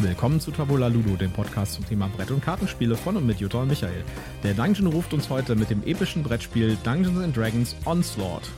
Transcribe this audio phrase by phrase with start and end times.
[0.00, 3.62] Willkommen zu Tabula Ludo, dem Podcast zum Thema Brett- und Kartenspiele von und mit Jutta
[3.62, 4.04] und Michael.
[4.44, 8.48] Der Dungeon ruft uns heute mit dem epischen Brettspiel Dungeons Dragons Onslaught.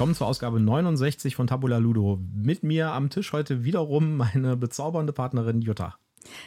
[0.00, 2.18] Willkommen zur Ausgabe 69 von Tabula Ludo.
[2.34, 5.94] Mit mir am Tisch heute wiederum meine bezaubernde Partnerin Jutta.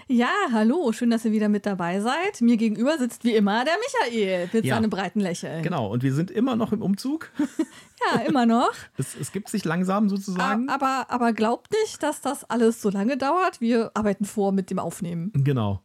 [0.07, 2.41] Ja, hallo, schön, dass ihr wieder mit dabei seid.
[2.41, 4.73] Mir gegenüber sitzt wie immer der Michael mit ja.
[4.73, 5.61] seinem breiten Lächeln.
[5.61, 7.29] Genau, und wir sind immer noch im Umzug.
[8.11, 8.73] ja, immer noch.
[8.97, 10.67] es, es gibt sich langsam sozusagen.
[10.67, 13.61] Aber, aber glaubt nicht, dass das alles so lange dauert.
[13.61, 15.31] Wir arbeiten vor mit dem Aufnehmen.
[15.35, 15.83] Genau.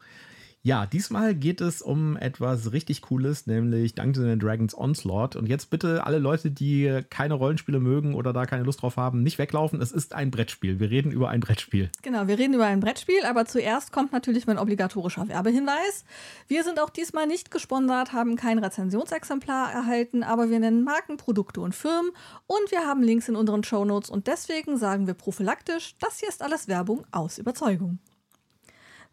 [0.69, 5.35] Ja, diesmal geht es um etwas richtig Cooles, nämlich Dungeons Dragons Onslaught.
[5.35, 9.23] Und jetzt bitte alle Leute, die keine Rollenspiele mögen oder da keine Lust drauf haben,
[9.23, 9.81] nicht weglaufen.
[9.81, 10.79] Es ist ein Brettspiel.
[10.79, 11.89] Wir reden über ein Brettspiel.
[12.03, 16.05] Genau, wir reden über ein Brettspiel, aber zuerst kommt natürlich mein obligatorischer Werbehinweis.
[16.49, 21.63] Wir sind auch diesmal nicht gesponsert, haben kein Rezensionsexemplar erhalten, aber wir nennen Marken, Produkte
[21.63, 22.11] und Firmen
[22.47, 26.43] und wir haben Links in unseren Shownotes und deswegen sagen wir prophylaktisch, das hier ist
[26.43, 28.01] alles Werbung aus Überzeugung.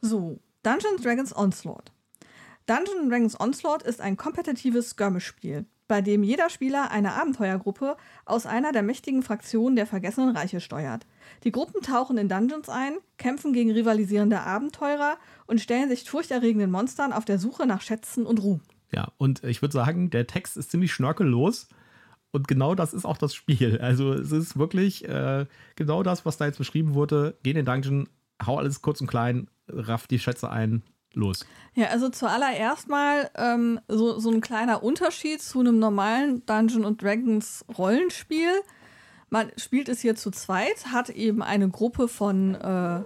[0.02, 1.92] So, Dungeons Dragons Onslaught.
[2.66, 8.72] Dungeons Dragons Onslaught ist ein kompetitives Skirmish-Spiel, bei dem jeder Spieler eine Abenteuergruppe aus einer
[8.72, 11.06] der mächtigen Fraktionen der Vergessenen Reiche steuert.
[11.44, 17.14] Die Gruppen tauchen in Dungeons ein, kämpfen gegen rivalisierende Abenteurer und stellen sich furchterregenden Monstern
[17.14, 18.62] auf der Suche nach Schätzen und Ruhm.
[18.92, 21.70] Ja, und ich würde sagen, der Text ist ziemlich schnörkellos.
[22.32, 23.78] Und genau das ist auch das Spiel.
[23.82, 27.38] Also es ist wirklich äh, genau das, was da jetzt beschrieben wurde.
[27.44, 28.10] Geh in den Dungeon,
[28.44, 31.46] hau alles kurz und klein, raff die Schätze ein, los.
[31.74, 37.66] Ja, also zuallererst mal ähm, so, so ein kleiner Unterschied zu einem normalen Dungeon Dragons
[37.78, 38.52] Rollenspiel.
[39.30, 43.02] Man spielt es hier zu zweit, hat eben eine Gruppe von äh,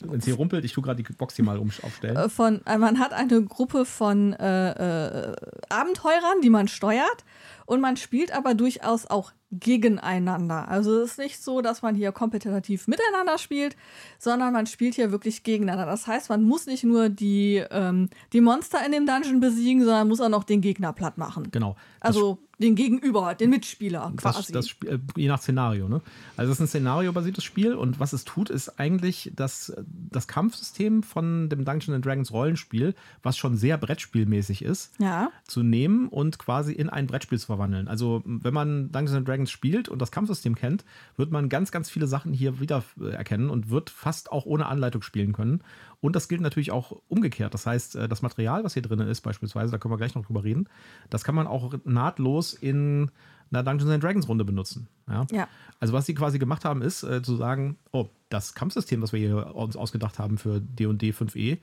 [0.00, 2.16] wenn es hier rumpelt, ich tue gerade die Box hier mal aufstellen.
[2.16, 5.36] Äh, von, äh, man hat eine Gruppe von äh, äh,
[5.68, 7.24] Abenteurern, die man steuert.
[7.68, 10.68] Und man spielt aber durchaus auch gegeneinander.
[10.68, 13.76] Also es ist nicht so, dass man hier kompetitiv miteinander spielt,
[14.18, 15.84] sondern man spielt hier wirklich gegeneinander.
[15.84, 20.08] Das heißt, man muss nicht nur die, ähm, die Monster in dem Dungeon besiegen, sondern
[20.08, 21.50] muss auch noch den Gegner platt machen.
[21.50, 21.76] Genau.
[22.00, 24.52] Also den Gegenüber, den Mitspieler quasi.
[24.52, 26.02] Das, das, äh, je nach Szenario, ne?
[26.36, 31.02] Also es ist ein szenariobasiertes Spiel und was es tut, ist eigentlich das, das Kampfsystem
[31.02, 35.30] von dem Dungeons Dragons Rollenspiel, was schon sehr Brettspielmäßig ist, ja.
[35.46, 37.88] zu nehmen und quasi in ein Brettspiel zu verwandeln.
[37.88, 40.84] Also wenn man Dungeons Dragons spielt und das Kampfsystem kennt,
[41.16, 44.66] wird man ganz, ganz viele Sachen hier wieder äh, erkennen und wird fast auch ohne
[44.66, 45.62] Anleitung spielen können.
[46.00, 47.52] Und das gilt natürlich auch umgekehrt.
[47.52, 50.24] Das heißt, äh, das Material, was hier drin ist, beispielsweise, da können wir gleich noch
[50.24, 50.68] drüber reden,
[51.10, 53.10] das kann man auch nahtlos in
[53.50, 54.88] einer Dungeons Dragons Runde benutzen.
[55.08, 55.26] Ja?
[55.32, 55.48] ja.
[55.80, 59.20] Also was sie quasi gemacht haben, ist äh, zu sagen, oh, das Kampfsystem, das wir
[59.20, 61.58] hier uns ausgedacht haben für D&D 5e,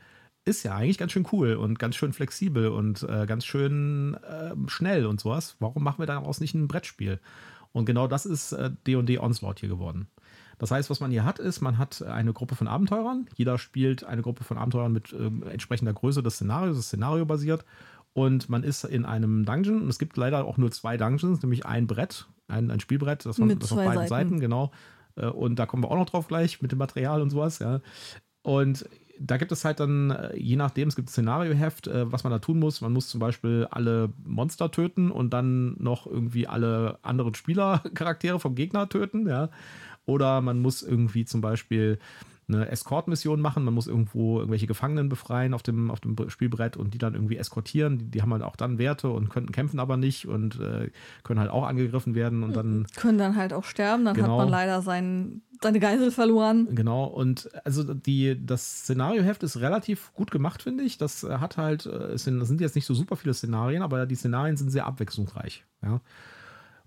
[0.45, 4.53] ist ja eigentlich ganz schön cool und ganz schön flexibel und äh, ganz schön äh,
[4.67, 5.55] schnell und sowas.
[5.59, 7.19] Warum machen wir daraus nicht ein Brettspiel?
[7.71, 8.55] Und genau das ist
[8.87, 10.07] D&D Onslaught hier geworden.
[10.57, 13.27] Das heißt, was man hier hat, ist, man hat eine Gruppe von Abenteurern.
[13.35, 17.65] Jeder spielt eine Gruppe von Abenteurern mit äh, entsprechender Größe des Szenarios, das Szenario basiert.
[18.13, 19.81] Und man ist in einem Dungeon.
[19.81, 23.35] Und es gibt leider auch nur zwei Dungeons, nämlich ein Brett, ein, ein Spielbrett, das,
[23.35, 24.09] von, das auf beiden Seiten.
[24.09, 24.71] Seiten, genau.
[25.15, 27.81] Äh, und da kommen wir auch noch drauf gleich mit dem Material und sowas, ja.
[28.41, 28.87] Und
[29.19, 32.39] da gibt es halt dann, äh, je nachdem, es gibt Szenarioheft, äh, was man da
[32.39, 32.81] tun muss.
[32.81, 38.55] Man muss zum Beispiel alle Monster töten und dann noch irgendwie alle anderen Spielercharaktere vom
[38.55, 39.49] Gegner töten, ja.
[40.05, 41.99] Oder man muss irgendwie zum Beispiel
[42.47, 43.63] eine Escort-Mission machen.
[43.63, 47.37] Man muss irgendwo irgendwelche Gefangenen befreien auf dem, auf dem Spielbrett und die dann irgendwie
[47.37, 47.97] eskortieren.
[47.97, 50.91] Die, die haben halt auch dann Werte und könnten kämpfen aber nicht und äh,
[51.23, 52.85] können halt auch angegriffen werden und dann.
[52.95, 56.67] Können dann halt auch sterben, dann genau, hat man leider sein, seine Geisel verloren.
[56.73, 60.97] Genau, und also die, das Szenarioheft ist relativ gut gemacht, finde ich.
[60.97, 64.05] Das hat halt, äh, es sind, das sind jetzt nicht so super viele Szenarien, aber
[64.05, 65.65] die Szenarien sind sehr abwechslungsreich.
[65.81, 66.01] Ja.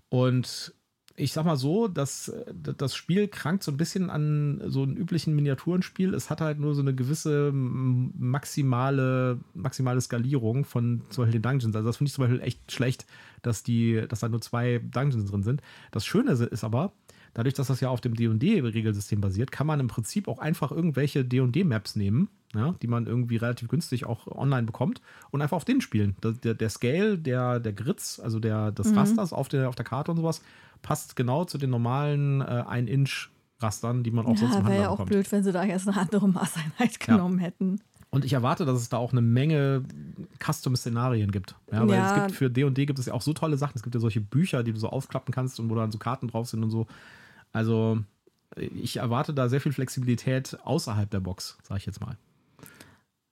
[0.09, 0.73] Und
[1.19, 5.35] ich sag mal so, dass das Spiel krankt so ein bisschen an so einem üblichen
[5.35, 6.13] Miniaturenspiel.
[6.13, 11.75] Es hat halt nur so eine gewisse maximale, maximale Skalierung von zum Beispiel den Dungeons.
[11.75, 13.05] Also das finde ich zum Beispiel echt schlecht,
[13.41, 15.61] dass die, dass da nur zwei Dungeons drin sind.
[15.91, 16.93] Das Schöne ist aber,
[17.33, 21.25] dadurch, dass das ja auf dem D&D-Regelsystem basiert, kann man im Prinzip auch einfach irgendwelche
[21.25, 25.81] D&D-Maps nehmen, ja, die man irgendwie relativ günstig auch online bekommt und einfach auf den
[25.81, 26.15] spielen.
[26.23, 28.97] Der, der Scale, der, der Grids, also der, des mhm.
[28.97, 30.41] Rasters auf der, auf der Karte und sowas,
[30.81, 34.83] passt genau zu den normalen äh, 1-Inch-Rastern, die man auch ja, sonst im Handel wäre
[34.83, 37.45] ja auch blöd, wenn sie da jetzt eine andere Maßeinheit genommen ja.
[37.45, 37.79] hätten.
[38.11, 39.83] Und ich erwarte, dass es da auch eine Menge
[40.43, 41.55] Custom-Szenarien gibt.
[41.71, 42.15] Ja, weil ja.
[42.15, 43.73] es gibt für D&D gibt es ja auch so tolle Sachen.
[43.75, 46.27] Es gibt ja solche Bücher, die du so aufklappen kannst und wo dann so Karten
[46.27, 46.87] drauf sind und so.
[47.51, 47.99] Also
[48.55, 52.17] ich erwarte da sehr viel Flexibilität außerhalb der Box, sage ich jetzt mal.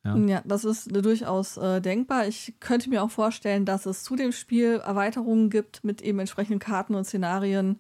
[0.04, 0.16] Ja.
[0.16, 2.28] ja, das ist durchaus äh, denkbar.
[2.28, 6.60] Ich könnte mir auch vorstellen, dass es zu dem Spiel Erweiterungen gibt mit eben entsprechenden
[6.60, 7.80] Karten und Szenarien,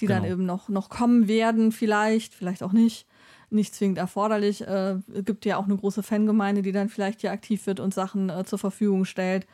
[0.00, 0.20] die genau.
[0.20, 3.06] dann eben noch, noch kommen werden, vielleicht, vielleicht auch nicht.
[3.50, 4.66] Nicht zwingend erforderlich.
[4.66, 8.28] Äh, gibt ja auch eine große Fangemeinde, die dann vielleicht hier aktiv wird und Sachen
[8.28, 9.46] äh, zur Verfügung stellt.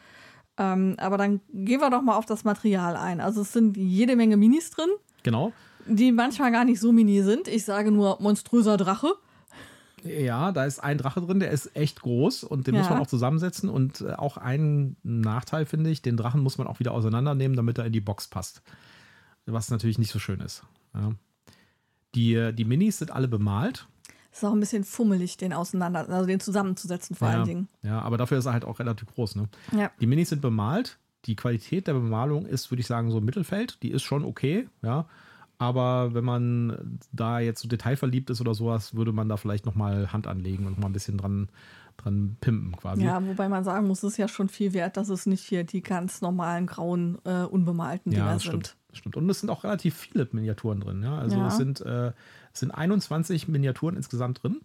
[0.57, 3.21] Ähm, aber dann gehen wir doch mal auf das Material ein.
[3.21, 4.89] Also es sind jede Menge Minis drin.
[5.23, 5.53] Genau.
[5.87, 7.49] Die manchmal gar nicht so mini sind.
[7.49, 9.15] Ich sage nur monströser Drache.
[10.03, 12.81] Ja, da ist ein Drache drin, der ist echt groß und den ja.
[12.81, 13.69] muss man auch zusammensetzen.
[13.69, 17.79] Und äh, auch ein Nachteil finde ich, den Drachen muss man auch wieder auseinandernehmen, damit
[17.79, 18.63] er in die Box passt.
[19.47, 20.63] Was natürlich nicht so schön ist.
[20.95, 21.13] Ja.
[22.15, 23.87] Die, äh, die Minis sind alle bemalt.
[24.33, 27.69] Ist auch ein bisschen fummelig, den auseinander, also den zusammenzusetzen vor ja, allen Dingen.
[27.83, 29.37] Ja, aber dafür ist er halt auch relativ groß.
[29.37, 29.49] Ne?
[29.77, 29.91] Ja.
[30.01, 30.99] Die Minis sind bemalt.
[31.27, 33.83] Die Qualität der Bemalung ist, würde ich sagen, so im Mittelfeld.
[33.83, 35.07] Die ist schon okay, ja.
[35.61, 40.11] Aber wenn man da jetzt so detailverliebt ist oder sowas, würde man da vielleicht nochmal
[40.11, 41.51] Hand anlegen und mal ein bisschen dran,
[41.99, 43.05] dran pimpen quasi.
[43.05, 45.65] Ja, wobei man sagen muss, es ist ja schon viel wert, dass es nicht hier
[45.65, 48.69] die ganz normalen grauen, äh, unbemalten Dinger ja, das sind.
[48.69, 49.17] Stimmt, stimmt.
[49.17, 51.03] Und es sind auch relativ viele Miniaturen drin.
[51.03, 51.19] Ja?
[51.19, 51.49] Also Ja.
[51.49, 52.13] es, sind, äh,
[52.55, 54.63] es sind 21 Miniaturen insgesamt drin.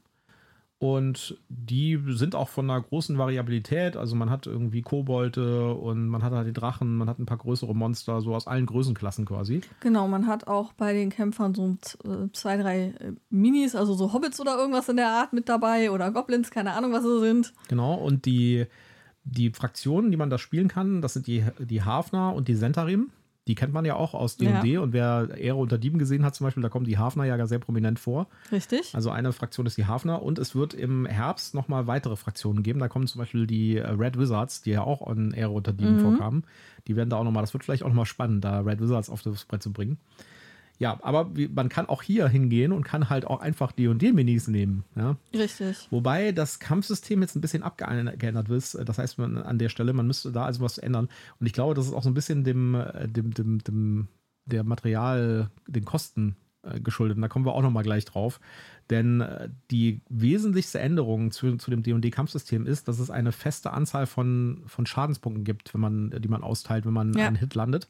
[0.77, 3.95] Und die sind auch von einer großen Variabilität.
[3.95, 7.37] Also man hat irgendwie Kobolde und man hat halt die Drachen, man hat ein paar
[7.37, 9.61] größere Monster, so aus allen Größenklassen quasi.
[9.79, 14.11] Genau, man hat auch bei den Kämpfern so äh, zwei, drei äh, Minis, also so
[14.11, 17.53] Hobbits oder irgendwas in der Art mit dabei oder Goblins, keine Ahnung, was sie sind.
[17.69, 18.65] Genau, und die,
[19.23, 23.11] die Fraktionen, die man da spielen kann, das sind die, die Hafner und die Sentarim.
[23.47, 26.45] Die kennt man ja auch aus D&D und wer Ehre unter Dieben gesehen hat zum
[26.45, 28.27] Beispiel, da kommen die Hafner ja sehr prominent vor.
[28.51, 28.95] Richtig?
[28.95, 32.79] Also eine Fraktion ist die Hafner und es wird im Herbst nochmal weitere Fraktionen geben.
[32.79, 35.93] Da kommen zum Beispiel die äh, Red Wizards, die ja auch in Ehre unter Dieben
[35.93, 35.99] Mhm.
[35.99, 36.43] vorkamen.
[36.87, 39.21] Die werden da auch nochmal, das wird vielleicht auch nochmal spannend, da Red Wizards auf
[39.21, 39.97] das Brett zu bringen.
[40.77, 44.83] Ja, aber man kann auch hier hingehen und kann halt auch einfach D&D-Minis nehmen.
[44.95, 45.15] Ja?
[45.33, 45.87] Richtig.
[45.89, 48.77] Wobei das Kampfsystem jetzt ein bisschen abgeändert ist.
[48.85, 51.07] Das heißt, man an der Stelle, man müsste da also was ändern.
[51.39, 54.07] Und ich glaube, das ist auch so ein bisschen dem, äh, dem, dem, dem
[54.45, 57.15] der Material, den Kosten äh, geschuldet.
[57.17, 58.39] Und da kommen wir auch noch mal gleich drauf.
[58.89, 64.05] Denn äh, die wesentlichste Änderung zu, zu dem D&D-Kampfsystem ist, dass es eine feste Anzahl
[64.07, 67.27] von, von Schadenspunkten gibt, wenn man, die man austeilt, wenn man Ja.
[67.27, 67.87] einen Hit landet.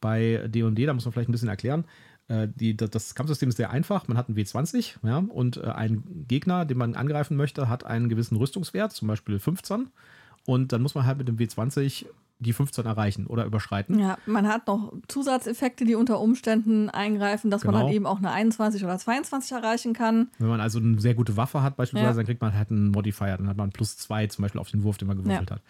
[0.00, 1.84] Bei D&D, da muss man vielleicht ein bisschen erklären,
[2.28, 4.08] die, das- Kampfsystem ist sehr einfach.
[4.08, 8.08] Man hat einen W20 ja, und äh, ein Gegner, den man angreifen möchte, hat einen
[8.08, 9.88] gewissen Rüstungswert, zum Beispiel 15.
[10.46, 12.06] Und dann muss man halt mit dem W20
[12.40, 13.98] die 15 erreichen oder überschreiten.
[13.98, 17.86] Ja, man hat noch Zusatzeffekte, die unter Umständen eingreifen, dass man Genau.
[17.86, 20.28] dann eben auch eine 21 oder 22 erreichen kann.
[20.38, 22.16] Wenn man also eine sehr gute Waffe hat, beispielsweise, Ja.
[22.16, 24.82] dann kriegt man halt einen Modifier, dann hat man plus zwei zum Beispiel auf den
[24.82, 25.62] Wurf, den man gewürfelt hat.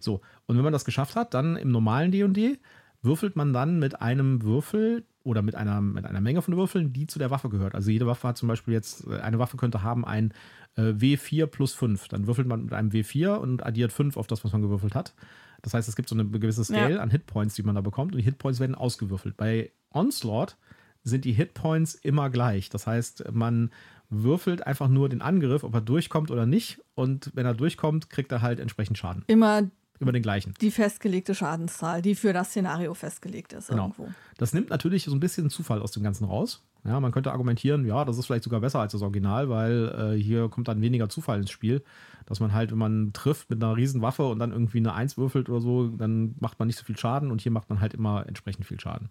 [0.00, 2.58] So, und wenn man das geschafft hat, dann im normalen D&D
[3.02, 7.06] würfelt man dann mit einem Würfel oder mit einer, mit einer Menge von Würfeln, die
[7.06, 7.74] zu der Waffe gehört.
[7.74, 10.32] Also jede Waffe hat zum Beispiel jetzt, äh, eine Waffe könnte haben ein
[10.76, 12.08] äh, W4 plus 5.
[12.08, 15.14] Dann würfelt man mit einem W4 und addiert 5 auf das, was man gewürfelt hat.
[15.62, 17.00] Das heißt, es gibt so eine gewisse Scale Ja.
[17.00, 19.36] an Hitpoints, die man da bekommt und die Hitpoints werden ausgewürfelt.
[19.36, 20.56] Bei Onslaught
[21.04, 22.68] sind die Hitpoints immer gleich.
[22.70, 23.70] Das heißt, man
[24.10, 26.80] würfelt einfach nur den Angriff, ob er durchkommt oder nicht.
[26.94, 29.24] Und wenn er durchkommt, kriegt er halt entsprechend Schaden.
[29.26, 30.54] Immer Über den gleichen.
[30.60, 33.84] die festgelegte Schadenszahl, die für das Szenario festgelegt ist Genau.
[33.84, 34.08] irgendwo.
[34.36, 36.62] Das nimmt natürlich so ein bisschen Zufall aus dem Ganzen raus.
[36.84, 40.22] Ja, man könnte argumentieren, ja, das ist vielleicht sogar besser als das Original, weil äh,
[40.22, 41.82] hier kommt dann weniger Zufall ins Spiel.
[42.26, 45.16] Dass man halt, wenn man trifft mit einer riesen Waffe und dann irgendwie eine Eins
[45.18, 47.94] würfelt oder so, dann macht man nicht so viel Schaden und hier macht man halt
[47.94, 49.10] immer entsprechend viel Schaden.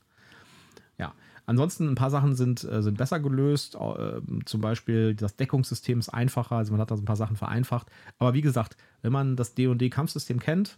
[0.98, 1.14] Ja,
[1.48, 3.76] ansonsten ein paar Sachen sind, äh, sind besser gelöst.
[3.76, 7.36] Äh, zum Beispiel das Deckungssystem ist einfacher, also man hat da so ein paar Sachen
[7.36, 7.88] vereinfacht.
[8.20, 10.78] Aber wie gesagt, wenn man das D&D-Kampfsystem kennt,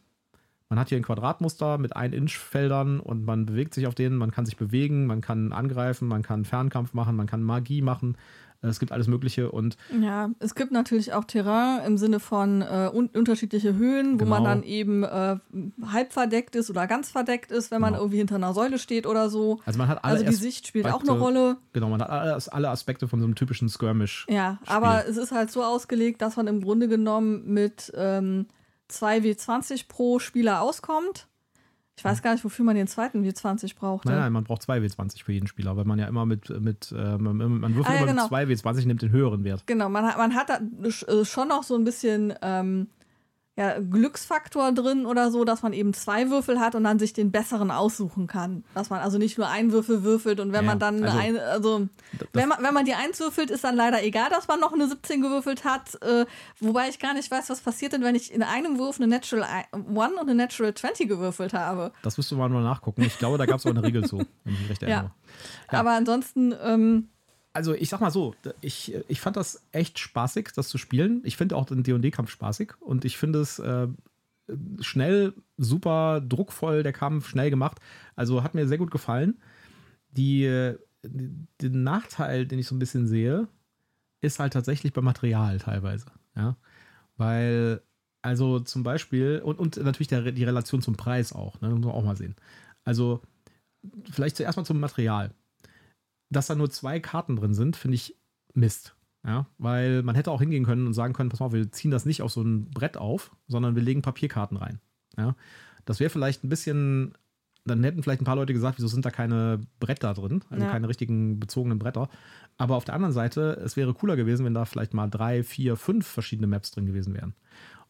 [0.69, 4.45] man hat hier ein Quadratmuster mit 1-Inch-Feldern und man bewegt sich auf denen, man kann
[4.45, 8.17] sich bewegen, man kann angreifen, man kann Fernkampf machen, man kann Magie machen.
[8.61, 12.61] Äh, Es gibt alles Mögliche und Ja, es gibt natürlich auch Terrain im Sinne von
[12.61, 14.49] äh, un unterschiedliche Höhen, wo man Genau.
[14.55, 15.37] dann eben äh,
[15.91, 18.03] halb verdeckt ist oder ganz verdeckt ist, wenn man Genau.
[18.03, 19.59] irgendwie hinter einer Säule steht oder so.
[19.65, 21.57] also man hat alle Also die Sicht spielt auch eine Rolle.
[21.73, 24.25] Genau, man hat alle, alle Aspekte von so einem typischen Skirmish.
[24.29, 28.47] Ja, aber es ist halt so ausgelegt, dass man im Grunde genommen mit ähm,
[28.89, 31.27] 2 W20 pro Spieler auskommt.
[31.99, 34.05] Ich weiß gar nicht, wofür man den zweiten W20 braucht.
[34.05, 36.93] Nein, nein, man braucht zwei W20 für jeden Spieler, weil man ja immer mit, mit
[36.97, 38.23] äh, man, man würfelt Ah, ja, immer genau.
[38.23, 39.63] mit zwei W20, nimmt den höheren Wert.
[39.67, 42.87] Genau, man hat, man hat da äh, schon noch so ein bisschen ähm,
[43.59, 47.29] ja, Glücksfaktor drin oder so, dass man eben zwei Würfel hat und dann sich den
[47.29, 48.63] besseren aussuchen kann.
[48.73, 51.43] Dass man also nicht nur einen Würfel würfelt und wenn Ja, man dann also- eine,
[51.43, 51.87] also
[52.31, 54.87] wenn man, wenn man die eins würfelt, ist dann leider egal, dass man noch eine
[54.87, 56.01] 17 gewürfelt hat.
[56.01, 56.25] Äh,
[56.61, 59.43] wobei ich gar nicht weiß, was passiert denn, wenn ich in einem Wurf eine Natural
[59.43, 61.91] 1 und eine Natural 20 gewürfelt habe.
[62.01, 63.01] Das müsste man mal nachgucken.
[63.01, 64.87] Ich glaube, da gab es auch eine Regel zu, wenn ich mich recht Ja.
[64.89, 65.11] Ja.
[65.79, 67.09] Aber ansonsten, ähm,
[67.59, 71.19] also ich sag mal so, ich, ich fand das echt spaßig, das zu spielen.
[71.25, 73.89] Ich finde auch den D&D-Kampf spaßig und ich finde es äh,
[74.79, 77.79] schnell, super druckvoll, der Kampf, schnell gemacht.
[78.15, 79.41] Also hat mir sehr gut gefallen.
[80.11, 80.73] Die,
[81.03, 83.49] den Nachteil, den ich so ein bisschen sehe,
[84.21, 86.05] ist halt tatsächlich beim Material teilweise.
[86.37, 86.55] Ja,
[87.17, 87.81] weil
[88.21, 91.93] also zum Beispiel, und, und natürlich der, die Relation zum Preis auch, ne, muss man
[91.93, 92.37] auch mal sehen.
[92.85, 93.21] Also,
[94.09, 95.31] vielleicht zuerst mal zum Material.
[96.29, 98.15] Dass da nur zwei Karten drin sind, finde ich
[98.53, 98.95] Mist.
[99.25, 102.05] Ja, weil man hätte auch hingehen können und sagen können, pass mal, wir ziehen das
[102.05, 104.79] nicht auf so ein Brett auf, sondern wir legen Papierkarten rein.
[105.17, 105.35] Ja,
[105.83, 107.13] das wäre vielleicht ein bisschen,
[107.65, 110.71] dann hätten vielleicht ein paar Leute gesagt, wieso sind da keine Bretter drin, also ja.
[110.71, 112.09] keine richtigen bezogenen Bretter.
[112.57, 115.75] Aber auf der anderen Seite, es wäre cooler gewesen, wenn da vielleicht mal drei, vier,
[115.75, 117.33] fünf verschiedene Maps drin gewesen wären.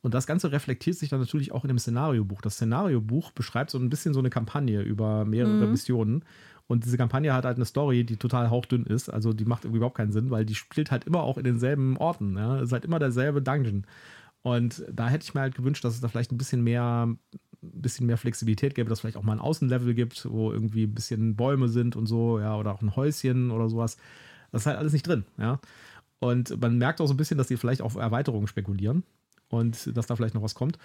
[0.01, 2.41] Und das Ganze reflektiert sich dann natürlich auch in dem Szenariobuch.
[2.41, 5.72] Das Szenariobuch beschreibt so ein bisschen so eine Kampagne über mehrere mhm.
[5.72, 6.24] Missionen.
[6.69, 9.09] Und diese Kampagne hat halt eine Story, die total hauchdünn ist.
[9.09, 12.38] Also die macht überhaupt keinen Sinn, weil die spielt halt immer auch in denselben Orten.
[12.38, 12.57] Ja?
[12.57, 13.88] Es ist halt immer derselbe Dungeon.
[14.43, 17.09] Und da hätte ich mir halt gewünscht, dass es da vielleicht ein bisschen mehr,
[17.63, 21.35] bisschen mehr Flexibilität gäbe, dass vielleicht auch mal ein Außenlevel gibt, wo irgendwie ein bisschen
[21.35, 23.97] Bäume sind und so, ja, oder auch ein Häuschen oder sowas.
[24.51, 25.59] Das ist halt alles nicht drin, ja.
[26.19, 29.03] Und man merkt auch so ein bisschen, dass die vielleicht auf Erweiterungen spekulieren
[29.49, 30.77] und dass da vielleicht noch was kommt.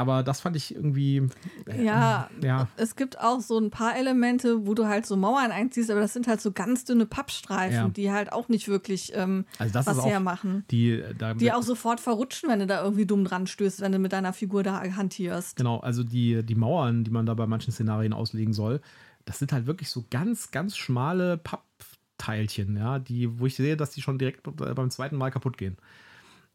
[0.00, 1.28] Aber das fand ich irgendwie.
[1.66, 5.52] Äh, ja, ja, es gibt auch so ein paar Elemente, wo du halt so Mauern
[5.52, 7.88] einziehst, aber das sind halt so ganz dünne Pappstreifen, ja.
[7.88, 10.64] die halt auch nicht wirklich ähm, also das was hermachen.
[10.70, 13.98] Die, da, die auch sofort verrutschen, wenn du da irgendwie dumm dran stößt, wenn du
[13.98, 15.56] mit deiner Figur da hantierst.
[15.56, 18.80] Genau, also die, die Mauern, die man da bei manchen Szenarien auslegen soll,
[19.26, 23.90] das sind halt wirklich so ganz, ganz schmale Pappteilchen, ja, die, wo ich sehe, dass
[23.90, 25.76] die schon direkt beim zweiten Mal kaputt gehen.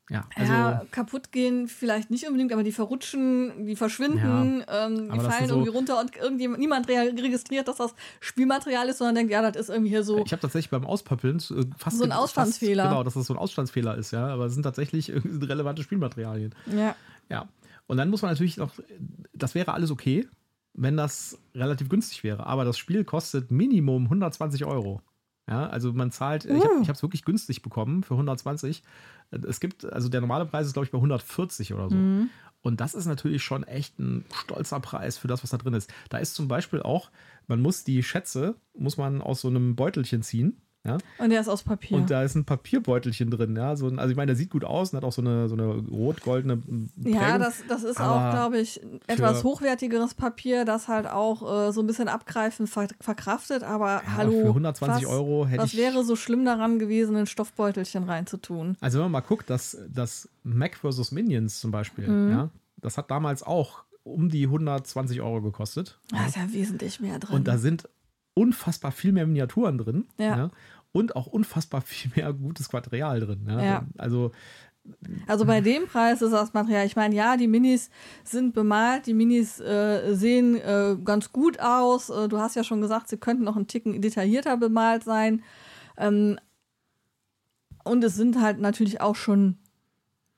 [0.10, 5.10] Ja, also ja, kaputt gehen vielleicht nicht unbedingt, aber die verrutschen, die verschwinden, ja, ähm,
[5.12, 9.32] die fallen so irgendwie runter und irgendjemand, niemand registriert, dass das Spielmaterial ist, sondern denkt,
[9.32, 10.24] ja, das ist irgendwie hier so.
[10.24, 12.84] Ich habe tatsächlich beim Auspöppeln äh, fast so ein Ausstandsfehler.
[12.84, 16.54] Fast, genau, dass das so ein Ausstandsfehler ist, ja, aber es sind tatsächlich relevante Spielmaterialien.
[16.68, 16.96] Ja.
[17.30, 17.50] Ja.
[17.88, 18.74] Und dann muss man natürlich noch,
[19.34, 20.28] das wäre alles okay,
[20.74, 25.02] wenn das relativ günstig wäre, aber das Spiel kostet Minimum 120 Euro.
[25.48, 26.56] Ja, also man zahlt, uh.
[26.82, 28.82] ich habe es wirklich günstig bekommen für 120.
[29.32, 31.96] Es gibt, also der normale Preis ist, glaube ich, bei 140 oder so.
[31.96, 32.30] Mhm.
[32.62, 35.94] Und das ist natürlich schon echt ein stolzer Preis für das, was da drin ist.
[36.10, 37.12] Da ist zum Beispiel auch,
[37.46, 40.60] man muss die Schätze, muss man aus so einem Beutelchen ziehen.
[40.86, 40.98] Ja?
[41.18, 41.98] Und der ist aus Papier.
[41.98, 43.76] Und da ist ein Papierbeutelchen drin, ja.
[43.76, 45.66] So, also ich meine, der sieht gut aus und hat auch so eine, so eine
[45.66, 46.62] rot-goldene
[46.98, 51.82] Ja, das, das ist auch, glaube ich, etwas hochwertigeres Papier, das halt auch äh, so
[51.82, 54.42] ein bisschen abgreifend ver verkraftet, aber ja, hallo.
[54.42, 55.80] Für 120 was, Euro hätte was ich.
[55.80, 58.78] Was wäre so schlimm daran gewesen, ein Stoffbeutelchen reinzutun?
[58.80, 61.12] Also wenn man mal guckt, dass das Mac vs.
[61.12, 62.32] Minions zum Beispiel, mhm.
[62.32, 66.00] ja, das hat damals auch um die 120 Euro gekostet.
[66.12, 67.36] Da ist ja wesentlich mehr drin.
[67.36, 67.90] Und da sind
[68.36, 70.06] unfassbar viel mehr Miniaturen drin.
[70.18, 70.38] Ja.
[70.38, 70.52] ja
[70.96, 73.46] und auch unfassbar viel mehr gutes Material drin.
[73.48, 73.62] Ja?
[73.62, 73.86] ja.
[73.98, 74.32] Also
[75.26, 77.90] also bei dem Preis ist das Material, ich meine, ja, die Minis
[78.24, 82.12] sind bemalt, die Minis äh, sehen äh, ganz gut aus.
[82.12, 85.42] Äh, du hast ja schon gesagt, sie könnten noch ein Ticken detaillierter bemalt sein.
[85.98, 86.38] Ähm,
[87.84, 89.58] und es sind halt natürlich auch schon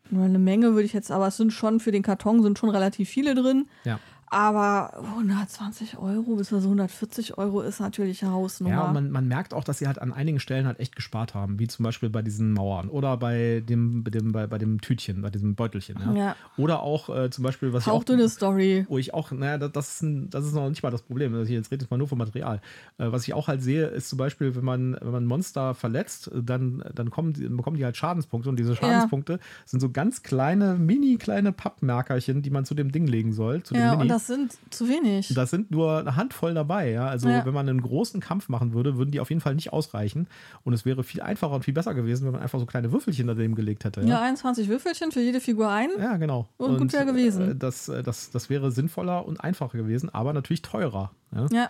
[0.09, 2.69] nur eine Menge, würde ich jetzt, aber es sind schon für den Karton sind schon
[2.69, 3.67] relativ viele drin.
[3.83, 3.99] Ja.
[4.29, 8.73] Aber 120 Euro bis also 140 Euro ist natürlich Hausnummer.
[8.73, 11.59] Ja, man, man merkt auch, dass sie halt an einigen Stellen halt echt gespart haben,
[11.59, 15.21] wie zum Beispiel bei diesen Mauern oder bei dem, bei dem, bei, bei dem Tütchen,
[15.21, 15.97] bei diesem Beutelchen.
[15.99, 16.13] Ja.
[16.13, 16.35] ja.
[16.57, 18.03] Oder auch äh, zum Beispiel, was auch.
[18.03, 18.85] dünne Story.
[18.89, 21.33] Wo ich auch, naja, das ist, ein, das ist noch nicht mal das Problem.
[21.33, 22.61] Also jetzt redet man nur vom Material.
[22.97, 26.29] Äh, was ich auch halt sehe, ist zum Beispiel, wenn man, wenn man Monster verletzt,
[26.33, 29.39] dann, dann kommen die, bekommen die halt Schadenspunkte und diese Schadenspunkte ja.
[29.65, 33.63] sind so ganz kleine, mini kleine Pappmerkerchen, die man zu dem Ding legen soll.
[33.63, 35.31] Zu ja, dem Mini das sind zu wenig.
[35.35, 37.07] Das sind nur eine Handvoll dabei, ja.
[37.07, 37.45] Also ja.
[37.45, 40.27] wenn man einen großen Kampf machen würde, würden die auf jeden Fall nicht ausreichen.
[40.63, 43.27] Und es wäre viel einfacher und viel besser gewesen, wenn man einfach so kleine Würfelchen
[43.27, 44.01] daneben gelegt hätte.
[44.01, 45.89] Ja, ja 21 Würfelchen für jede Figur ein.
[45.99, 46.47] Ja, genau.
[46.57, 47.51] Und, und gut wäre gewesen.
[47.51, 51.11] Äh, das, äh, das, das wäre sinnvoller und einfacher gewesen, aber natürlich teurer.
[51.35, 51.45] Ja.
[51.51, 51.69] ja.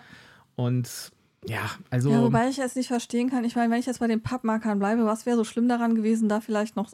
[0.56, 1.12] Und
[1.44, 2.10] ja, also.
[2.10, 4.78] Ja, wobei ich jetzt nicht verstehen kann, ich meine, wenn ich jetzt bei den Pappmarkern
[4.78, 6.88] bleibe, was wäre so schlimm daran gewesen, da vielleicht noch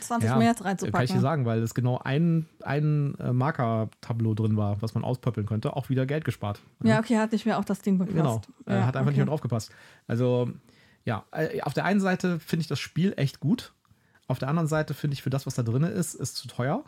[0.00, 0.92] 20 ja, März reinzupacken.
[0.92, 5.04] Kann ich dir sagen, weil es genau ein, ein äh, Marker-Tableau drin war, was man
[5.04, 6.60] auspöppeln könnte, auch wieder Geld gespart.
[6.82, 8.16] Ja, okay, hat nicht mehr auch das Ding bepasst.
[8.16, 9.10] Genau, ja, hat einfach okay.
[9.10, 9.72] nicht mehr drauf gepasst.
[10.06, 10.50] Also,
[11.04, 13.72] ja, äh, auf der einen Seite finde ich das Spiel echt gut.
[14.28, 16.84] Auf der anderen Seite finde ich, für das, was da drin ist, ist zu teuer.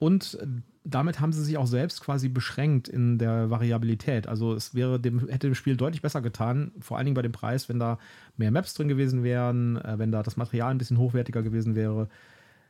[0.00, 0.38] Und
[0.82, 4.26] damit haben sie sich auch selbst quasi beschränkt in der Variabilität.
[4.26, 7.32] Also es wäre dem, hätte dem Spiel deutlich besser getan, vor allen Dingen bei dem
[7.32, 7.98] Preis, wenn da
[8.38, 12.08] mehr Maps drin gewesen wären, äh, wenn da das Material ein bisschen hochwertiger gewesen wäre.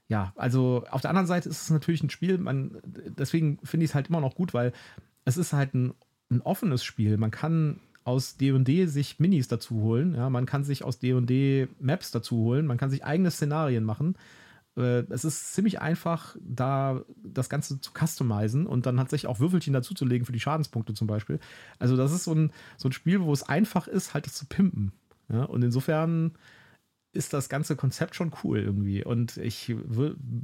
[0.09, 3.93] Ja, also auf der anderen Seite ist es natürlich ein Spiel, man, deswegen finde ich
[3.93, 4.73] es halt immer noch gut, weil
[5.25, 5.95] es ist halt ein,
[6.31, 7.17] ein offenes Spiel.
[7.17, 10.17] Man kann aus D&D sich Minis dazu holen.
[10.17, 12.67] Ja, man kann sich aus D&D Maps dazu holen.
[12.67, 14.17] Man kann sich eigene Szenarien machen.
[14.81, 19.75] Äh, es ist ziemlich einfach, da das Ganze zu customizen und dann tatsächlich auch Würfelchen
[19.75, 21.39] dazuzulegen für die Schadenspunkte zum Beispiel.
[21.79, 24.47] Also das ist so ein, so ein Spiel, wo es einfach ist, halt das zu
[24.47, 24.93] pimpen.
[25.29, 26.33] Ja, und insofern
[27.13, 29.05] ist das ganze Konzept schon cool irgendwie.
[29.05, 29.75] Und ich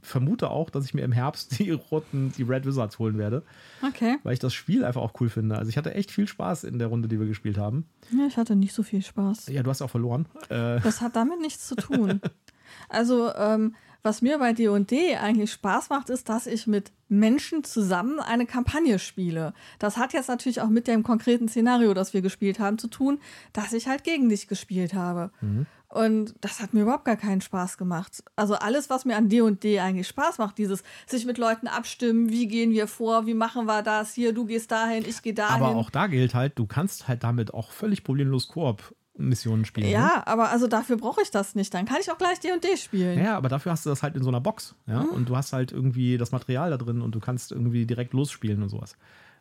[0.03, 3.45] vermute auch, dass ich mir im Herbst die roten, die Red Wizards holen werde.
[3.87, 4.17] Okay.
[4.25, 5.57] Weil ich das Spiel einfach auch cool finde.
[5.57, 7.87] Also ich hatte echt viel Spaß in der Runde, die wir gespielt haben.
[8.17, 9.47] Ja, ich hatte nicht so viel Spaß.
[9.49, 10.27] Ja, du hast auch verloren.
[10.49, 10.81] Äh.
[10.81, 12.21] Das hat damit nichts zu tun.
[12.89, 18.21] also, ähm, was mir bei D&D eigentlich Spaß macht, ist, dass ich mit Menschen zusammen
[18.21, 19.55] eine Kampagne spiele.
[19.79, 23.21] Das hat jetzt natürlich auch mit dem konkreten Szenario, das wir gespielt haben, zu tun,
[23.53, 25.31] dass ich halt gegen dich gespielt habe.
[25.41, 25.67] Mhm.
[25.89, 28.25] Und das hat mir überhaupt gar keinen Spaß gemacht.
[28.35, 32.49] Also alles, was mir an D&D eigentlich Spaß macht, dieses sich mit Leuten abstimmen, wie
[32.49, 35.63] gehen wir vor, wie machen wir das, hier, du gehst dahin, ich gehe dahin.
[35.63, 39.89] Aber auch da gilt halt, du kannst halt damit auch völlig problemlos Koop Missionen spielen.
[39.89, 40.27] Ja, ne?
[40.27, 41.73] aber also dafür brauche ich das nicht.
[41.73, 43.19] Dann kann ich auch gleich D&D spielen.
[43.19, 44.75] Ja, aber dafür hast du das halt in so einer Box.
[44.87, 45.03] Ja?
[45.03, 45.11] Mhm.
[45.11, 48.63] Und du hast halt irgendwie das Material da drin und du kannst irgendwie direkt losspielen
[48.63, 48.97] und sowas.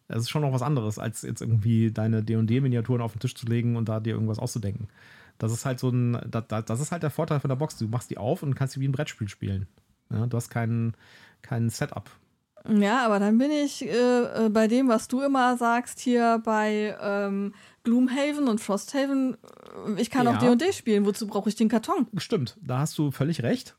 [0.08, 3.48] Das ist schon noch was anderes, als jetzt irgendwie deine D&D-Miniaturen auf den Tisch zu
[3.48, 4.88] legen und da dir irgendwas auszudenken.
[5.38, 7.78] Das ist halt so ein, das, ist halt der Vorteil von der Box.
[7.78, 9.68] Du machst die auf und kannst sie wie ein Brettspiel spielen.
[10.12, 10.94] Ja, du hast kein,
[11.42, 12.10] kein Setup.
[12.68, 16.96] Ja, aber dann bin ich äh, äh bei dem, was du immer sagst, hier bei
[17.00, 17.54] ähm,
[17.86, 19.38] Gloomhaven und Frosthaven,
[19.88, 20.34] äh, ich kann ja.
[20.34, 21.06] auch D&D spielen.
[21.06, 22.08] Wozu brauche ich den Karton?
[22.18, 23.78] Stimmt, da hast du völlig recht.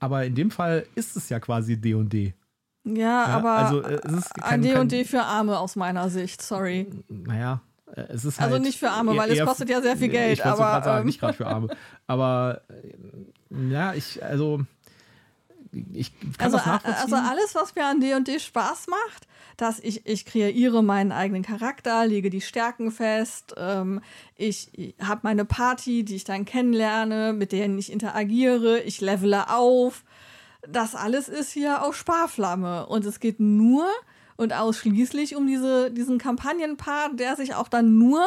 [0.00, 2.34] Aber in dem Fall ist es ja quasi D&D.
[2.84, 6.42] Ja, ja, aber also, äh, es ist kein, ein D&D für Arme aus meiner Sicht,
[6.42, 6.90] sorry.
[7.08, 7.60] Naja,
[7.94, 10.38] äh, es ist also halt nicht für Arme, weil es kostet ja sehr viel Geld.
[10.38, 11.68] Ich aber ähm, sagen, nicht gerade für Arme.
[12.08, 12.62] Aber
[13.70, 14.62] ja, ich, also
[15.92, 17.14] ich kann also, das nachvollziehen.
[17.14, 19.26] Also alles, was mir an D&D Spaß macht,
[19.56, 24.00] dass ich, ich kreiere meinen eigenen Charakter, lege die Stärken fest, ähm,
[24.36, 29.50] ich, ich habe meine Party, die ich dann kennenlerne, mit denen ich interagiere, ich levele
[29.50, 30.04] auf.
[30.68, 32.86] Das alles ist hier auf Sparflamme.
[32.86, 33.86] Und es geht nur
[34.36, 38.24] und ausschließlich um diese, diesen Kampagnenpart, der sich auch dann nur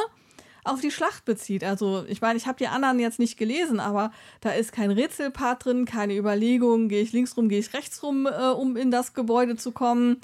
[0.65, 1.63] auf die Schlacht bezieht.
[1.63, 5.65] Also ich meine, ich habe die anderen jetzt nicht gelesen, aber da ist kein Rätselpart
[5.65, 9.13] drin, keine Überlegung, gehe ich links rum, gehe ich rechts rum, äh, um in das
[9.13, 10.17] Gebäude zu kommen.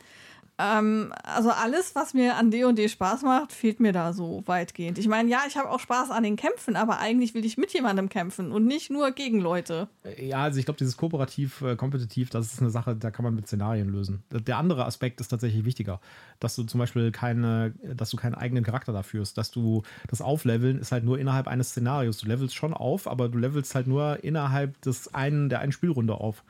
[0.57, 4.97] Ähm, also alles, was mir an D&D Spaß macht, fehlt mir da so weitgehend.
[4.97, 7.73] Ich meine, ja, ich habe auch Spaß an den Kämpfen, aber eigentlich will ich mit
[7.73, 9.87] jemandem kämpfen und nicht nur gegen Leute.
[10.19, 13.33] Ja, also ich glaube, dieses kooperativ, äh, kompetitiv, das ist eine Sache, da kann man
[13.33, 14.23] mit Szenarien lösen.
[14.29, 15.99] Der andere Aspekt ist tatsächlich wichtiger,
[16.39, 20.21] dass du zum Beispiel keine, dass du keinen eigenen Charakter da führst, dass du das
[20.21, 22.17] Aufleveln ist halt nur innerhalb eines Szenarios.
[22.17, 26.15] Du levelst schon auf, aber du levelst halt nur innerhalb des einen, der einen Spielrunde
[26.15, 26.43] auf.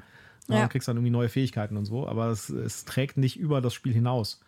[0.48, 0.64] Ja.
[0.64, 3.74] Du kriegst dann irgendwie neue Fähigkeiten und so, aber es, es trägt nicht über das
[3.74, 4.42] Spiel hinaus.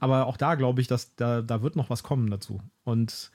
[0.00, 2.60] Aber auch da glaube ich, dass da, da wird noch was kommen dazu.
[2.84, 3.30] Und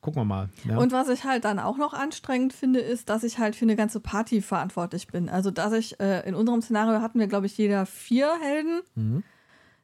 [0.00, 0.48] gucken wir mal.
[0.68, 0.78] Ja.
[0.78, 3.76] Und was ich halt dann auch noch anstrengend finde, ist, dass ich halt für eine
[3.76, 5.28] ganze Party verantwortlich bin.
[5.28, 8.80] Also, dass ich äh, in unserem Szenario hatten wir, glaube ich, jeder vier Helden.
[8.94, 9.22] Mhm.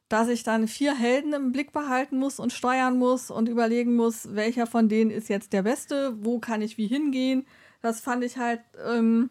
[0.08, 4.36] Dass ich dann vier Helden im Blick behalten muss und steuern muss und überlegen muss,
[4.36, 7.44] welcher von denen ist jetzt der beste, wo kann ich wie hingehen.
[7.82, 9.30] Das fand ich halt ähm,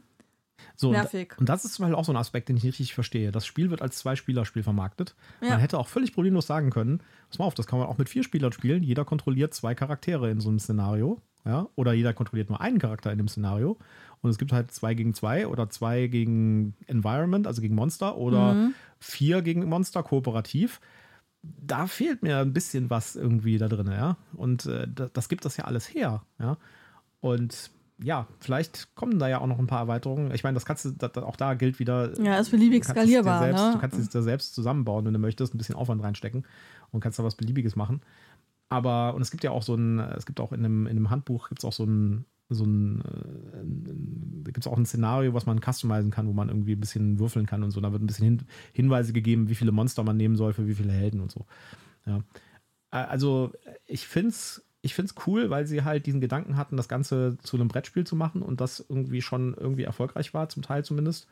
[0.75, 1.33] so, Nervig.
[1.33, 3.31] Und, und das ist zum Beispiel auch so ein Aspekt, den ich nicht richtig verstehe.
[3.31, 5.15] Das Spiel wird als Zwei-Spieler-Spiel vermarktet.
[5.41, 5.51] Ja.
[5.51, 8.09] Man hätte auch völlig problemlos sagen können, pass mal auf, das kann man auch mit
[8.09, 8.83] vier Spielern spielen.
[8.83, 11.21] Jeder kontrolliert zwei Charaktere in so einem Szenario.
[11.45, 11.67] Ja?
[11.75, 13.77] Oder jeder kontrolliert nur einen Charakter in dem Szenario.
[14.21, 18.53] Und es gibt halt zwei gegen zwei oder zwei gegen Environment, also gegen Monster, oder
[18.55, 18.73] mhm.
[18.99, 20.81] vier gegen Monster kooperativ.
[21.43, 24.17] Da fehlt mir ein bisschen was irgendwie da drin, ja.
[24.33, 26.57] Und äh, das, das gibt das ja alles her, ja.
[27.21, 27.69] Und
[28.01, 30.31] ja, vielleicht kommen da ja auch noch ein paar Erweiterungen.
[30.33, 32.19] Ich meine, das kannst du, das, auch da gilt wieder.
[32.21, 33.39] Ja, ist beliebig skalierbar.
[33.39, 33.71] Selbst, ne?
[33.73, 36.45] Du kannst es dir selbst zusammenbauen, wenn du möchtest, ein bisschen Aufwand reinstecken
[36.91, 38.01] und kannst da was Beliebiges machen.
[38.69, 41.09] Aber, und es gibt ja auch so ein, es gibt auch in einem, in einem
[41.09, 45.33] Handbuch, gibt es auch so ein, so ein, äh, da gibt es auch ein Szenario,
[45.33, 47.79] was man customizen kann, wo man irgendwie ein bisschen würfeln kann und so.
[47.79, 48.41] Da wird ein bisschen hin,
[48.73, 51.45] Hinweise gegeben, wie viele Monster man nehmen soll für wie viele Helden und so.
[52.05, 52.21] Ja.
[52.91, 53.51] Also,
[53.85, 57.39] ich finde es ich finde es cool, weil sie halt diesen Gedanken hatten, das Ganze
[57.41, 61.27] zu einem Brettspiel zu machen und das irgendwie schon irgendwie erfolgreich war, zum Teil zumindest.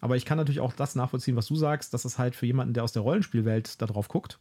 [0.00, 2.74] Aber ich kann natürlich auch das nachvollziehen, was du sagst, dass es halt für jemanden,
[2.74, 4.38] der aus der Rollenspielwelt da drauf guckt,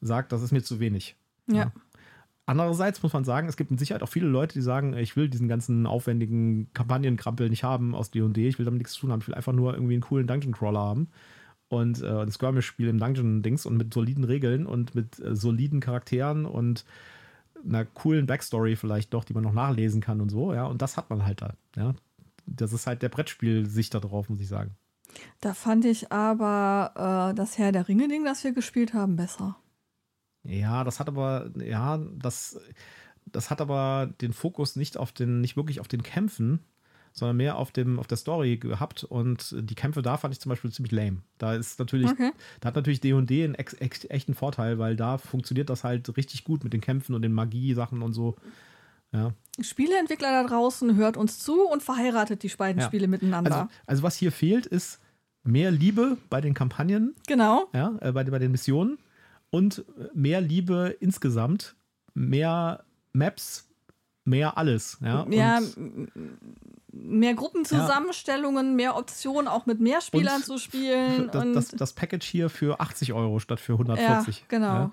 [0.00, 1.16] sagt, das ist mir zu wenig.
[1.48, 1.56] Ja.
[1.56, 1.72] ja.
[2.46, 5.28] Andererseits muss man sagen, es gibt mit Sicherheit auch viele Leute, die sagen, ich will
[5.28, 9.20] diesen ganzen aufwendigen Kampagnenkrampel nicht haben aus D&D, ich will damit nichts zu tun haben,
[9.20, 11.08] ich will einfach nur irgendwie einen coolen Dungeon Crawler haben
[11.68, 16.46] und äh, ein Skirmish-Spiel im Dungeon-Dings und mit soliden Regeln und mit äh, soliden Charakteren
[16.46, 16.84] und
[17.64, 20.66] einer coolen Backstory vielleicht doch, die man noch nachlesen kann und so, ja.
[20.66, 21.94] Und das hat man halt da, ja.
[22.46, 24.74] Das ist halt der Brettspiel-Sicht da drauf, muss ich sagen.
[25.40, 29.56] Da fand ich aber äh, das Herr der Ringe-Ding, das wir gespielt haben, besser.
[30.42, 32.58] Ja, das hat aber, ja, das,
[33.26, 36.60] das hat aber den Fokus nicht auf den, nicht wirklich auf den Kämpfen,
[37.12, 39.04] sondern mehr auf dem, auf der Story gehabt.
[39.04, 41.18] Und die Kämpfe da fand ich zum Beispiel ziemlich lame.
[41.38, 42.30] Da ist natürlich, Okay.
[42.60, 46.44] da hat natürlich D&D einen ex, ex, echten Vorteil, weil da funktioniert das halt richtig
[46.44, 48.36] gut mit den Kämpfen und den Magie-Sachen und so.
[49.12, 49.32] Ja.
[49.60, 52.86] Spieleentwickler da draußen hört uns zu und verheiratet die beiden Ja.
[52.86, 53.52] Spiele miteinander.
[53.52, 55.00] Also, also was hier fehlt, ist
[55.42, 57.68] mehr Liebe bei den Kampagnen, genau.
[57.72, 58.98] ja, äh, bei, bei den Missionen
[59.50, 61.74] und mehr Liebe insgesamt,
[62.14, 63.68] mehr Maps,
[64.24, 64.98] mehr alles.
[65.02, 65.60] Ja, Ja,
[66.92, 71.28] mehr Gruppenzusammenstellungen, mehr Optionen, auch mit mehr Spielern Und zu spielen.
[71.32, 74.38] das, das, das Package hier für 80 Euro statt für 140.
[74.38, 74.66] Ja, genau.
[74.66, 74.90] Ja.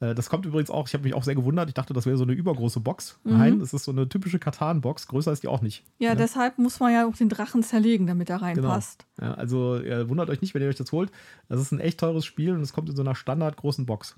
[0.00, 2.16] Äh, Das kommt übrigens auch, ich habe mich auch sehr gewundert, ich dachte, das wäre
[2.16, 3.18] so eine übergroße Box.
[3.24, 3.38] Mhm.
[3.38, 5.84] Nein, das ist so eine typische Katan-Box, größer ist die auch nicht.
[5.98, 8.46] ja, deshalb muss man ja auch den Drachen zerlegen, damit er Genau.
[8.68, 9.06] reinpasst.
[9.20, 11.10] Ja, also wundert euch nicht, wenn ihr euch das holt.
[11.48, 14.16] Das ist ein echt teures Spiel und es kommt in so einer standardgroßen Box.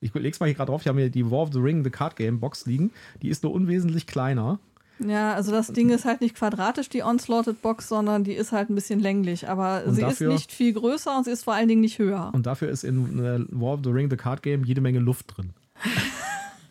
[0.00, 1.90] Ich leg's mal hier gerade drauf, ich habe hier die War of the Ring, The
[1.90, 2.90] Card Game Box liegen.
[3.22, 4.58] Die ist nur unwesentlich kleiner.
[5.00, 8.70] Ja, also das Ding ist halt nicht quadratisch, die Onslaughted Box, sondern die ist halt
[8.70, 9.48] ein bisschen länglich.
[9.48, 11.98] Aber Und sie dafür- ist nicht viel größer und sie ist vor allen Dingen nicht
[11.98, 12.30] höher.
[12.32, 15.36] Und dafür ist in äh, War of the Ring, The Card Game jede Menge Luft
[15.36, 15.50] drin.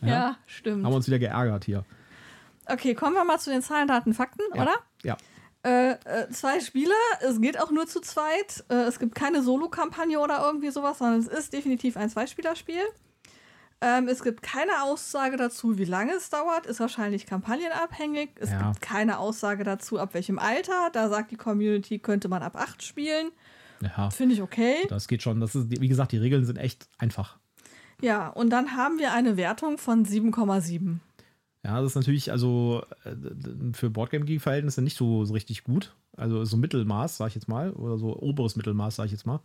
[0.02, 0.84] Ja, stimmt.
[0.84, 1.84] Haben wir uns wieder geärgert hier.
[2.66, 4.62] Okay, kommen wir mal zu den Zahlen, Daten, Fakten, Ja.
[4.62, 4.74] oder?
[5.02, 5.16] Ja.
[5.62, 6.92] Äh, äh, zwei Spieler,
[7.26, 8.64] es geht auch nur zu zweit.
[8.68, 12.82] Äh, es gibt keine Solo-Kampagne oder irgendwie sowas, sondern es ist definitiv ein Zweispielerspiel.
[13.80, 18.30] Ähm, es gibt keine Aussage dazu, wie lange es dauert, ist wahrscheinlich kampagnenabhängig.
[18.36, 18.68] Es Ja.
[18.70, 20.90] gibt keine Aussage dazu, ab welchem Alter.
[20.92, 23.30] Da sagt die Community, könnte man ab 8 spielen.
[23.82, 24.76] Ja, Finde ich okay.
[24.88, 25.40] das geht schon.
[25.40, 27.36] Das ist, wie gesagt, die Regeln sind echt einfach.
[28.00, 30.98] Ja, und dann haben wir eine Wertung von 7,7.
[31.64, 33.14] Ja, das ist natürlich also äh,
[33.72, 35.94] für Boardgame Geek Verhältnisse nicht so, so richtig gut.
[36.16, 39.40] Also so Mittelmaß, sag ich jetzt mal, oder so oberes Mittelmaß, sag ich jetzt mal.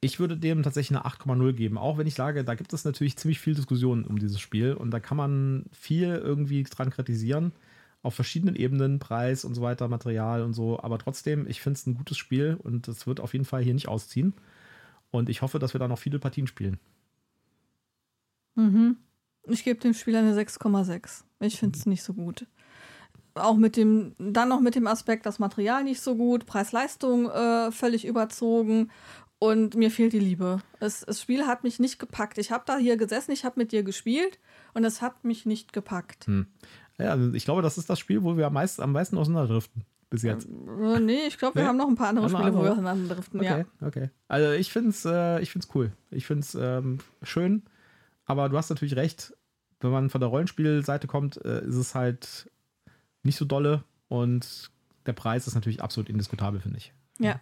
[0.00, 3.16] Ich würde dem tatsächlich eine 8,0 geben, auch wenn ich sage, da gibt es natürlich
[3.16, 7.52] ziemlich viel Diskussion um dieses Spiel und da kann man viel irgendwie dran kritisieren
[8.02, 11.86] auf verschiedenen Ebenen, Preis und so weiter, Material und so, aber trotzdem, ich finde es
[11.86, 14.34] ein gutes Spiel und es wird auf jeden Fall hier nicht ausziehen
[15.10, 16.78] und ich hoffe, dass wir da noch viele Partien spielen.
[18.54, 18.98] Mhm.
[19.48, 21.24] Ich gebe dem Spiel eine 6,6.
[21.40, 22.46] Ich finde es nicht so gut.
[23.34, 27.72] Auch mit dem, dann noch mit dem Aspekt, das Material nicht so gut, Preis-Leistung äh,
[27.72, 28.90] völlig überzogen
[29.38, 30.60] und mir fehlt die Liebe.
[30.80, 32.38] Es, das Spiel hat mich nicht gepackt.
[32.38, 34.38] Ich habe da hier gesessen, ich habe mit dir gespielt
[34.74, 36.26] und es hat mich nicht gepackt.
[36.98, 39.84] Ja, also ich glaube, das ist das Spiel, wo wir am meisten, am meisten auseinanderdriften
[40.10, 40.46] bis jetzt.
[40.48, 41.68] Äh, nee, ich glaube, wir Nee?
[41.68, 42.72] haben noch ein paar andere Haben Spiele, wo wir andere?
[42.72, 43.40] auseinanderdriften.
[43.40, 43.86] Okay, Ja.
[43.86, 44.10] okay.
[44.26, 45.92] Also ich finde es äh, ich find's cool.
[46.10, 47.62] Ich finde es ähm, schön.
[48.24, 49.34] Aber du hast natürlich recht,
[49.80, 52.50] wenn man von der Rollenspielseite kommt, äh, ist es halt
[53.22, 54.70] nicht so dolle und
[55.06, 56.92] der Preis ist natürlich absolut indiskutabel, finde ich.
[57.18, 57.40] ja.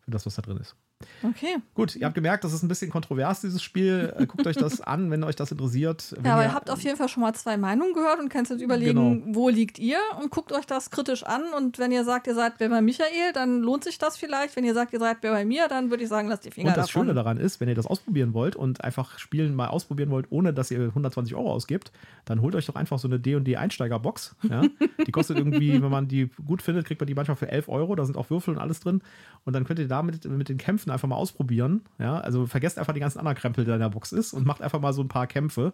[0.00, 0.76] Für das, was da drin ist.
[1.22, 1.56] Okay.
[1.74, 4.14] Gut, ihr habt gemerkt, das ist ein bisschen kontrovers, dieses Spiel.
[4.18, 6.12] Äh, Guckt euch das an, wenn euch das interessiert.
[6.16, 8.48] Wenn Ja, aber ihr- habt auf jeden Fall schon mal zwei Meinungen gehört und könnt
[8.48, 11.42] jetzt überlegen, wo liegt ihr und guckt euch das kritisch an.
[11.54, 14.56] Und wenn ihr sagt, ihr seid wer bei Michael, dann lohnt sich das vielleicht.
[14.56, 16.68] Wenn ihr sagt, ihr seid wer bei mir, dann würde ich sagen, lasst die Finger
[16.70, 17.02] Und das davon.
[17.02, 20.54] Schöne daran ist, wenn ihr das ausprobieren wollt und einfach Spielen mal ausprobieren wollt, ohne
[20.54, 21.92] dass ihr 120 Euro ausgibt,
[22.24, 24.34] dann holt euch doch einfach so eine D&D Einsteigerbox.
[24.48, 24.62] Ja?
[25.06, 27.94] Die kostet irgendwie, wenn man die gut findet, kriegt man die manchmal für 11 Euro.
[27.96, 29.02] Da sind auch Würfel und alles drin.
[29.44, 31.82] Und dann könnt ihr damit mit den Kämpfen einfach mal ausprobieren.
[31.98, 32.18] Ja?
[32.20, 34.80] Also vergesst einfach die ganzen anderen Krempel, der in der Box ist und macht einfach
[34.80, 35.72] mal so ein paar Kämpfe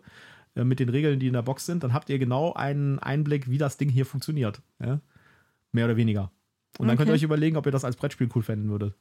[0.55, 1.83] äh, mit den Regeln, die in der Box sind.
[1.85, 4.61] Dann habt ihr genau einen Einblick, wie das Ding hier funktioniert.
[4.85, 5.01] Ja?
[5.73, 6.31] Mehr oder weniger.
[6.79, 7.19] Und dann könnt ihr Okay.
[7.19, 8.95] euch überlegen, ob ihr das als Brettspiel cool fänden würdet.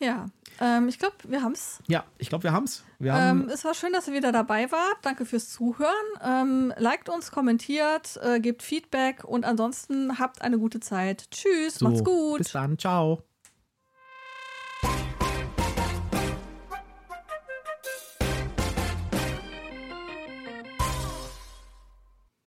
[0.00, 0.26] Ja,
[0.60, 1.80] ähm, ich glaube, wir haben es.
[1.86, 2.82] Ja, ich glaube, wir haben's.
[2.98, 4.96] Wir haben Ähm, es war schön, dass ihr wieder dabei wart.
[5.02, 5.92] Danke fürs Zuhören.
[6.24, 11.30] Ähm, liked uns, kommentiert, äh, gebt Feedback und ansonsten habt eine gute Zeit.
[11.30, 12.38] Tschüss, so, macht's gut.
[12.38, 13.22] Bis dann, ciao.